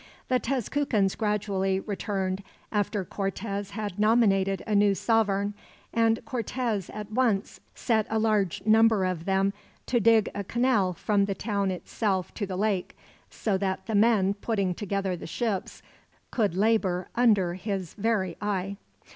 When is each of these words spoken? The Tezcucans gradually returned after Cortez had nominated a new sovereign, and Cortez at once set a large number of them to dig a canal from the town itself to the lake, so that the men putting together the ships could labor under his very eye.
The 0.29 0.39
Tezcucans 0.39 1.13
gradually 1.15 1.79
returned 1.79 2.41
after 2.71 3.05
Cortez 3.05 3.69
had 3.69 3.99
nominated 3.99 4.63
a 4.65 4.73
new 4.73 4.95
sovereign, 4.95 5.53
and 5.93 6.25
Cortez 6.25 6.89
at 6.89 7.11
once 7.11 7.59
set 7.75 8.07
a 8.09 8.17
large 8.17 8.65
number 8.65 9.05
of 9.05 9.25
them 9.25 9.53
to 9.85 9.99
dig 9.99 10.27
a 10.33 10.43
canal 10.43 10.93
from 10.93 11.25
the 11.25 11.35
town 11.35 11.69
itself 11.69 12.33
to 12.33 12.47
the 12.47 12.57
lake, 12.57 12.97
so 13.29 13.59
that 13.59 13.85
the 13.85 13.93
men 13.93 14.33
putting 14.33 14.73
together 14.73 15.15
the 15.15 15.27
ships 15.27 15.83
could 16.31 16.55
labor 16.55 17.09
under 17.15 17.53
his 17.53 17.93
very 17.93 18.35
eye. 18.41 18.77